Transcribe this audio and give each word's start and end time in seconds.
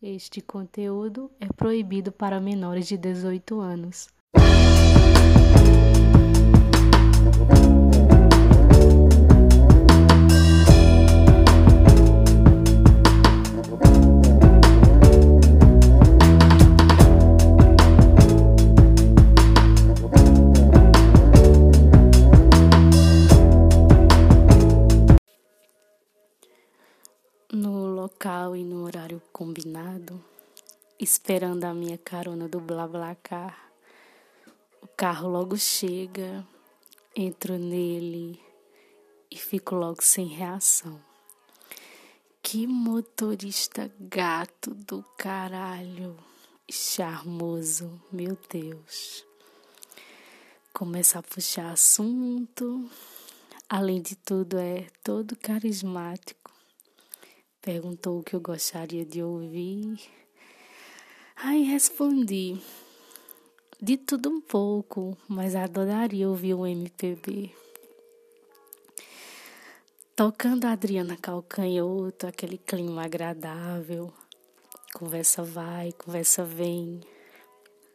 Este 0.00 0.40
conteúdo 0.40 1.28
é 1.40 1.48
proibido 1.52 2.12
para 2.12 2.40
menores 2.40 2.86
de 2.86 2.96
18 2.96 3.60
anos. 3.60 4.08
No 27.60 27.86
local 27.88 28.54
e 28.54 28.62
no 28.62 28.84
horário 28.84 29.20
combinado, 29.32 30.24
esperando 30.96 31.64
a 31.64 31.74
minha 31.74 31.98
carona 31.98 32.48
do 32.48 32.60
BlaBlaCar, 32.60 33.72
o 34.80 34.86
carro 34.86 35.28
logo 35.28 35.56
chega, 35.56 36.46
entro 37.16 37.58
nele 37.58 38.40
e 39.28 39.36
fico 39.36 39.74
logo 39.74 40.04
sem 40.04 40.28
reação. 40.28 41.00
Que 42.40 42.64
motorista 42.64 43.92
gato 43.98 44.72
do 44.72 45.02
caralho, 45.16 46.16
charmoso, 46.70 48.00
meu 48.12 48.38
Deus. 48.48 49.26
Começa 50.72 51.18
a 51.18 51.24
puxar 51.24 51.72
assunto, 51.72 52.88
além 53.68 54.00
de 54.00 54.14
tudo 54.14 54.58
é 54.58 54.86
todo 55.02 55.34
carismático 55.34 56.37
perguntou 57.60 58.18
o 58.18 58.22
que 58.22 58.34
eu 58.34 58.40
gostaria 58.40 59.04
de 59.04 59.22
ouvir. 59.22 59.98
Aí 61.36 61.62
respondi: 61.62 62.60
de 63.80 63.96
tudo 63.96 64.28
um 64.28 64.40
pouco, 64.40 65.16
mas 65.28 65.54
adoraria 65.54 66.28
ouvir 66.28 66.54
um 66.54 66.66
MPB. 66.66 67.54
Tocando 70.14 70.64
a 70.64 70.72
Adriana 70.72 71.16
Calcanhoto, 71.16 72.26
aquele 72.26 72.58
clima 72.58 73.04
agradável. 73.04 74.12
Conversa 74.92 75.44
vai, 75.44 75.92
conversa 75.92 76.44
vem. 76.44 77.00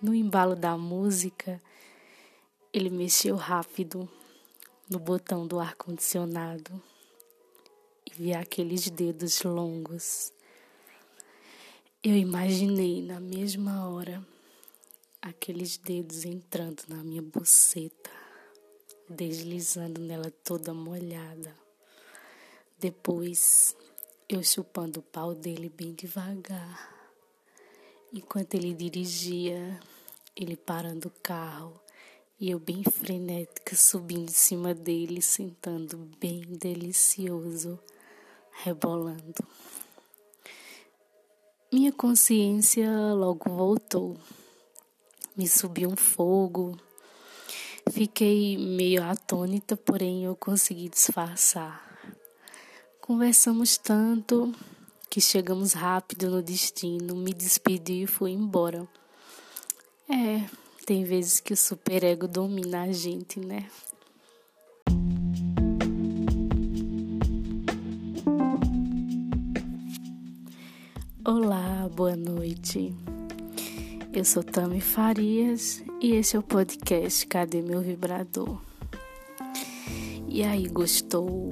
No 0.00 0.14
embalo 0.14 0.54
da 0.54 0.76
música, 0.76 1.60
ele 2.72 2.90
mexeu 2.90 3.34
rápido 3.34 4.08
no 4.88 4.98
botão 4.98 5.46
do 5.46 5.58
ar-condicionado 5.58 6.80
vi 8.16 8.32
aqueles 8.32 8.88
dedos 8.88 9.42
longos. 9.42 10.32
Eu 12.02 12.16
imaginei 12.16 13.02
na 13.02 13.18
mesma 13.18 13.88
hora 13.88 14.24
aqueles 15.20 15.76
dedos 15.76 16.24
entrando 16.24 16.84
na 16.88 17.02
minha 17.02 17.22
buceta, 17.22 18.10
deslizando 19.08 20.00
nela 20.00 20.30
toda 20.30 20.72
molhada. 20.72 21.56
Depois 22.78 23.74
eu 24.28 24.44
chupando 24.44 25.00
o 25.00 25.02
pau 25.02 25.34
dele 25.34 25.68
bem 25.68 25.92
devagar. 25.92 26.94
Enquanto 28.12 28.54
ele 28.54 28.72
dirigia, 28.74 29.80
ele 30.36 30.56
parando 30.56 31.08
o 31.08 31.20
carro 31.20 31.80
e 32.38 32.48
eu 32.50 32.60
bem 32.60 32.84
frenética 32.84 33.74
subindo 33.74 34.28
em 34.28 34.32
cima 34.32 34.72
dele, 34.72 35.20
sentando 35.20 35.96
bem 36.20 36.42
delicioso 36.42 37.80
rebolando. 38.62 39.44
Minha 41.72 41.92
consciência 41.92 42.88
logo 43.14 43.50
voltou. 43.50 44.16
Me 45.36 45.48
subiu 45.48 45.90
um 45.90 45.96
fogo. 45.96 46.78
Fiquei 47.90 48.56
meio 48.56 49.02
atônita, 49.02 49.76
porém 49.76 50.24
eu 50.24 50.36
consegui 50.36 50.88
disfarçar. 50.88 51.82
Conversamos 53.00 53.76
tanto 53.76 54.54
que 55.10 55.20
chegamos 55.20 55.72
rápido 55.72 56.30
no 56.30 56.42
destino. 56.42 57.14
Me 57.16 57.34
despedi 57.34 58.04
e 58.04 58.06
fui 58.06 58.30
embora. 58.30 58.88
É, 60.08 60.48
tem 60.86 61.02
vezes 61.02 61.40
que 61.40 61.52
o 61.52 61.56
superego 61.56 62.28
domina 62.28 62.82
a 62.82 62.92
gente, 62.92 63.40
né? 63.40 63.68
Olá, 71.26 71.88
boa 71.96 72.14
noite. 72.14 72.94
Eu 74.12 74.26
sou 74.26 74.42
Tami 74.42 74.78
Farias 74.78 75.82
e 75.98 76.12
esse 76.12 76.36
é 76.36 76.38
o 76.38 76.42
podcast 76.42 77.26
Cadê 77.26 77.62
Meu 77.62 77.80
Vibrador? 77.80 78.60
E 80.28 80.42
aí, 80.42 80.68
gostou? 80.68 81.50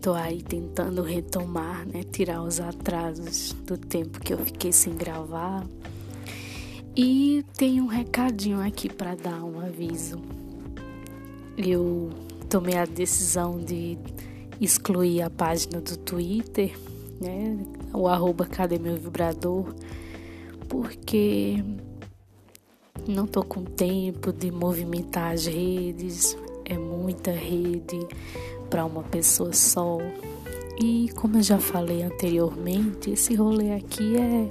Tô 0.00 0.14
aí 0.14 0.40
tentando 0.40 1.02
retomar, 1.02 1.86
né? 1.86 2.02
Tirar 2.02 2.42
os 2.42 2.60
atrasos 2.60 3.52
do 3.66 3.76
tempo 3.76 4.18
que 4.20 4.32
eu 4.32 4.38
fiquei 4.38 4.72
sem 4.72 4.94
gravar. 4.94 5.66
E 6.96 7.44
tem 7.58 7.78
um 7.78 7.88
recadinho 7.88 8.62
aqui 8.62 8.88
para 8.88 9.16
dar 9.16 9.44
um 9.44 9.60
aviso. 9.60 10.18
Eu 11.58 12.08
tomei 12.48 12.78
a 12.78 12.86
decisão 12.86 13.60
de 13.60 13.98
excluir 14.58 15.20
a 15.20 15.28
página 15.28 15.78
do 15.78 15.94
Twitter 15.98 16.74
né? 17.20 17.58
O 17.92 18.08
arroba 18.08 18.46
Cadê 18.46 18.78
Meu 18.78 18.96
Vibrador, 18.96 19.74
porque 20.68 21.62
não 23.06 23.26
tô 23.26 23.42
com 23.42 23.64
tempo 23.64 24.32
de 24.32 24.50
movimentar 24.50 25.32
as 25.32 25.46
redes, 25.46 26.36
é 26.64 26.76
muita 26.76 27.30
rede 27.30 27.98
para 28.68 28.84
uma 28.84 29.02
pessoa 29.02 29.52
só. 29.52 29.98
E 30.80 31.10
como 31.16 31.38
eu 31.38 31.42
já 31.42 31.58
falei 31.58 32.02
anteriormente, 32.02 33.10
esse 33.10 33.34
rolê 33.34 33.72
aqui 33.72 34.16
é 34.16 34.48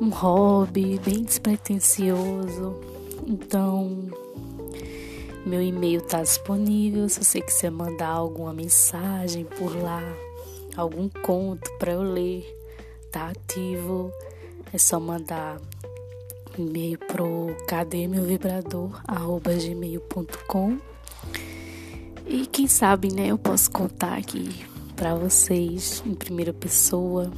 um 0.00 0.08
hobby 0.08 0.98
bem 1.04 1.22
despretensioso. 1.22 2.74
Então, 3.26 4.08
meu 5.46 5.62
e-mail 5.62 6.00
está 6.00 6.22
disponível 6.22 7.08
se 7.08 7.22
você 7.22 7.40
quiser 7.40 7.70
mandar 7.70 8.08
alguma 8.08 8.52
mensagem 8.52 9.44
por 9.44 9.76
lá 9.76 10.02
algum 10.80 11.08
conto 11.08 11.70
para 11.78 11.92
eu 11.92 12.02
ler, 12.02 12.44
tá 13.12 13.28
ativo, 13.28 14.10
é 14.72 14.78
só 14.78 14.98
mandar 14.98 15.60
e-mail 16.58 16.98
pro 16.98 17.54
cadê 17.68 18.06
meu 18.06 18.24
vibrador 18.24 19.00
arroba 19.06 19.52
gmail.com 19.54 20.78
e 22.26 22.46
quem 22.46 22.66
sabe 22.66 23.12
né 23.12 23.28
eu 23.28 23.38
posso 23.38 23.70
contar 23.70 24.18
aqui 24.18 24.64
para 24.96 25.14
vocês 25.14 26.02
em 26.04 26.14
primeira 26.14 26.52
pessoa. 26.52 27.30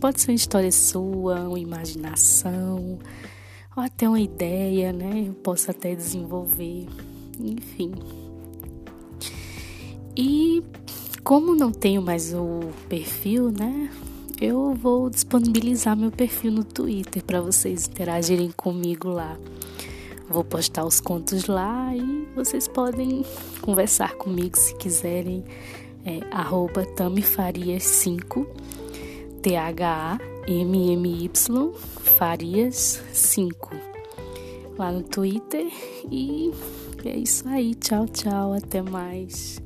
Pode 0.00 0.20
ser 0.20 0.30
uma 0.30 0.36
história 0.36 0.72
sua 0.72 1.40
uma 1.48 1.58
imaginação 1.58 2.98
ou 3.76 3.82
até 3.82 4.08
uma 4.08 4.20
ideia 4.20 4.92
né 4.92 5.24
eu 5.26 5.34
posso 5.34 5.70
até 5.70 5.94
desenvolver. 5.94 6.86
Enfim. 7.38 7.92
E 10.16 10.62
como 11.22 11.54
não 11.54 11.70
tenho 11.72 12.02
mais 12.02 12.34
o 12.34 12.60
perfil, 12.88 13.50
né? 13.50 13.90
Eu 14.40 14.74
vou 14.74 15.10
disponibilizar 15.10 15.96
meu 15.96 16.10
perfil 16.10 16.50
no 16.50 16.64
Twitter 16.64 17.22
para 17.22 17.40
vocês 17.40 17.86
interagirem 17.86 18.50
comigo 18.56 19.08
lá. 19.08 19.36
Vou 20.28 20.44
postar 20.44 20.84
os 20.84 21.00
contos 21.00 21.46
lá 21.46 21.94
e 21.94 22.28
vocês 22.34 22.66
podem 22.68 23.24
conversar 23.60 24.14
comigo 24.14 24.56
se 24.56 24.74
quiserem. 24.76 25.44
É 26.04 26.20
arroba 26.30 26.86
tamifarias5 26.86 28.46
T-H-A-M-M-Y 29.42 31.30
Farias 32.00 33.02
5 33.12 33.70
lá 34.78 34.92
no 34.92 35.02
Twitter. 35.02 35.66
E 36.10 36.50
é 37.04 37.16
isso 37.16 37.48
aí. 37.48 37.74
Tchau, 37.74 38.06
tchau. 38.08 38.54
Até 38.54 38.82
mais. 38.82 39.60